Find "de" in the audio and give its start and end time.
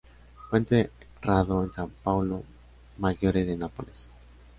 3.45-3.55